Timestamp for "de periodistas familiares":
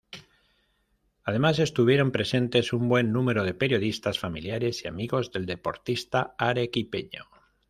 3.43-4.83